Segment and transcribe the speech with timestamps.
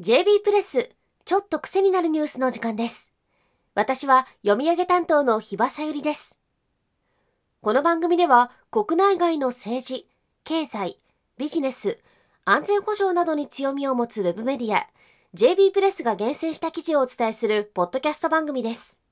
[0.00, 0.90] JB プレス
[1.24, 3.10] ちょっと癖になるニュースの時間です。
[3.74, 6.36] 私は読み上げ担当の日場さゆりです。
[7.62, 10.06] この番組では国内外の政治
[10.44, 10.98] 経済
[11.38, 12.00] ビジネス
[12.44, 14.86] 安全保障などに強みを持つウェブメディア
[15.34, 19.03] JB プレスが厳選した記事をお伝えするポッドキャスト番組です。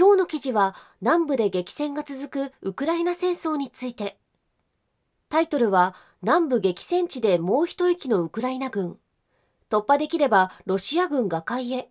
[0.00, 4.16] 今日の記事は南部で激戦が続くウクライナ戦争について
[5.28, 8.96] タイトルは南部激戦地でもう一息のウクライナ軍
[9.68, 11.90] 突破できればロシア軍瓦解へ。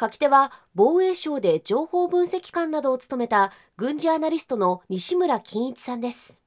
[0.00, 6.44] 書き手は防衛省で情報分析官などを務めた軍事アナリストの西村金一さんです。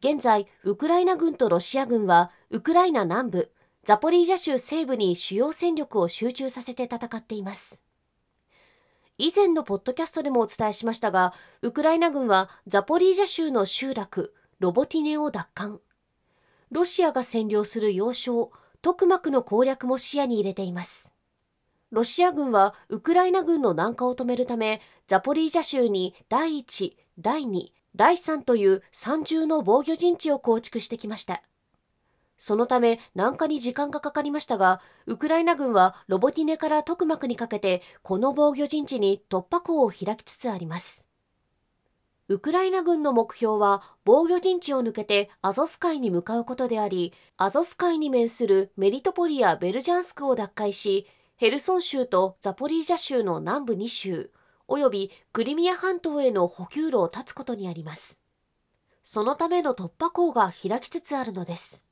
[0.00, 3.52] 現在、ウクライナ軍とロシア軍はウクライナ南部、
[3.84, 7.85] ザポリージャ州西部に主要戦力を集中させて戦っています。
[9.18, 15.80] 以前のポッドキャストでもお伝えしましたが、ウクライナ軍はザポリージャ州の集落、ロボティネを奪還。
[16.70, 18.50] ロシアが占領する要衝、
[18.82, 21.12] トクマクの攻略も視野に入れています。
[21.90, 31.42] ロシア軍はウクライナ軍の南下を止めるため、ザポリージャ州に第1、第2、第3という三重の防御陣地を構築してきました。
[32.36, 41.08] そのため南下に時間がかかりましたが、ウクライナ軍はロボティネからトクマクにかけてこの防御陣地に突破口を開きつつあります。
[42.28, 54.30] ウクライナ軍の目標は防御陣地を抜けてアゾフ海に向かうことであり、アゾフ海に面するメリトポリやベルジャンスクを奪回し、ヘルソン州とザポリージャ州の南部2州、
[54.66, 58.18] およびクリミア半島への補給路を断つことにあります。
[59.04, 61.85] そのための突破口が開きつつあるのです。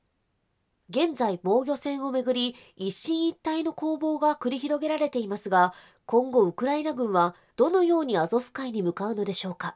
[0.89, 5.73] 現在防御戦をめぐり一進一退の攻防が繰り広げられていますが、
[6.05, 9.75] 今後ウクライナ軍はどのようにアゾフ海に向かうのでしょうか。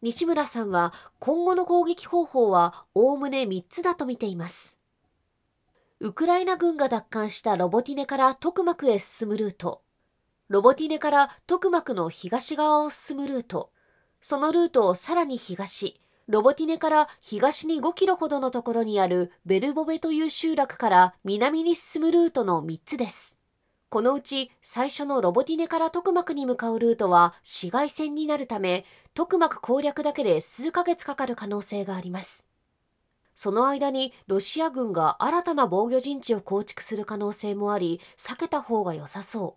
[0.00, 4.78] 西村さんは今後の攻撃方法はおおむね3つだと見ています。
[6.00, 9.82] ウクライナ軍が奪還したロボティネからトクマクへ進むルート、
[10.48, 13.70] ロボティネからトクマクの東側を進むルート、
[14.20, 23.40] そのルートをさらに東、ロボティネから東に5キロほどのところにあるベルボベという集落から南に進むルートの3つです。
[23.90, 32.48] このうち最初のロボティネからトクマクに向かうルートは市街戦になるため、トクマク攻略だけで数ヶ月かかる可能性があります。
[33.34, 39.56] その間にロシア軍が新たな防御陣地を構築する可能性もあり、避けた方が良さそ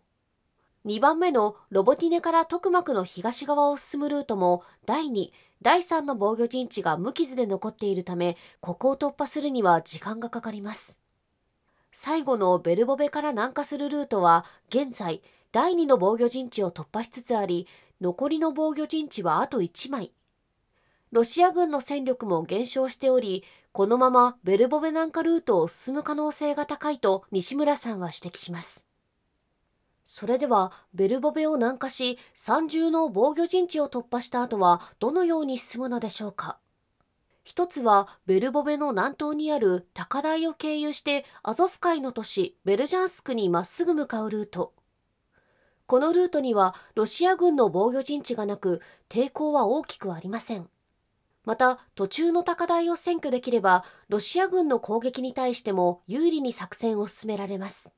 [0.86, 0.88] う。
[0.88, 5.32] 2番目のロボティネからトクマクの東側を進むルートも第2、
[5.62, 11.00] 第3の防御陣地が無傷で残っているため、ここを突破するには時間がかかります。
[11.92, 17.68] 最後のベルボベから南下するルートは現在第2の防御陣地を突破しつつあり
[18.02, 20.12] 残りの防御陣地はあと1枚
[21.12, 28.86] ロシア軍の戦力も減少しておりこのままベルボベ南下ルートを進む可能性が高いと西村さんは指摘します
[30.10, 36.60] それではベルボベを南下し三重の防御陣地を突破した後はどのように進むのでしょうか？
[37.44, 44.74] 一つはベルボベの南東にある高台を経由してアゾフ海の都市ベルジャンスクにまっすぐ向かうルート。
[45.88, 50.70] このルートにはロシア軍の防御陣地がなく抵抗は大きくありません。
[51.44, 57.92] また途中の高台を占拠できればロシア軍の攻撃に対しても有利に作戦を進められます。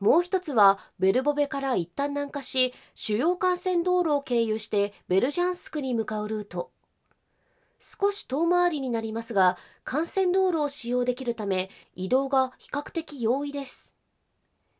[0.00, 6.70] もう一つはベルボベから一旦南下し主要幹線道路を経由してベルジャンスクに向かうルート。
[7.80, 9.56] 少し遠回りになりますが、
[9.90, 13.94] 幹線道路を使用できるため、移動が比較的容易です。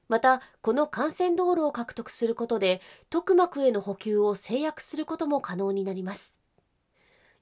[0.09, 6.40] また、この幹線道路を獲得することで、徳膜への補給を制約することも可能になります。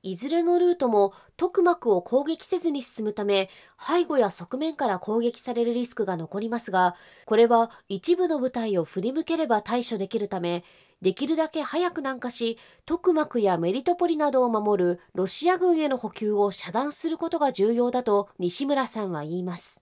[0.02, 6.94] いずれのルートも特膜を攻撃せずに進むため、背後や側面から攻撃されるリスクが残りますが、
[7.26, 10.64] これは一部の部隊を振り向ければ対処できるため、
[11.02, 19.80] できるだけ早く南下し、特膜やメリトポリなどを守るロシア軍への補給を遮断することが重要だと西村さんは言います。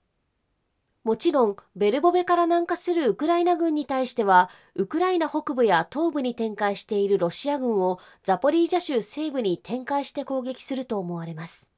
[1.07, 11.71] もちろん、ベルボベから南下するウクライナ軍に対しては、ウクライナ北部や東部に展開しているロシア軍をザポリージャ州西部に展開して攻撃すると思われます。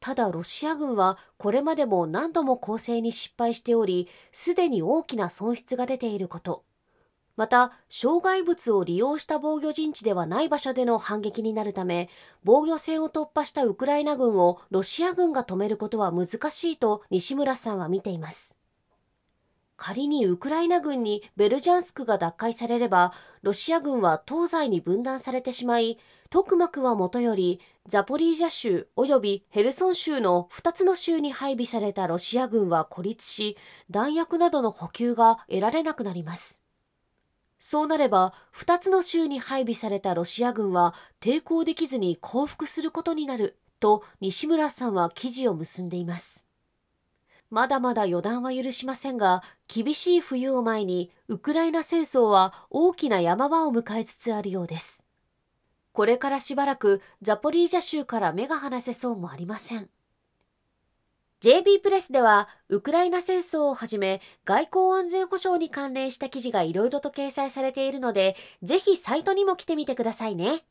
[0.00, 6.62] ただロシア軍はこれまでも何度も攻勢に失敗しており、すでに大きな損失が出ていること、
[7.36, 12.08] また、障害物を利用した防御陣地ではない場所での反撃になるため、
[12.44, 18.56] 防御線を突破したウクライナ軍をロシア軍が止めることは難しいと西村さんは見ています。
[19.76, 25.98] 仮にウクライナ軍にベルジャンスクが奪回されれば、ロシア軍は東西に分断されてしまい、
[26.30, 33.56] トクマクはもとより、ザポリージャ州及びヘルソン州の2つの州に配備されたロシア軍は孤立し、
[33.90, 36.63] 弾薬などの補給が得られなくなります。
[37.66, 46.44] そうなれば、2つの州に配備されたロシア軍は抵抗できずに降伏することになると西村さんは記事を結んでいます。
[47.48, 55.06] まだまだ予断は許しませんが、厳しい冬を前に、ウクライナ戦争は大きな山場を迎えつつあるようです。
[55.92, 59.88] これからしばらくザポリージャ州から目が離せそうもありません。
[61.44, 70.64] JB プレスでは、ウクライナ戦争をはじめ、外交安全保障に関連した記事がいろいろと掲載されているので、ぜひサイトにも来てみてくださいね。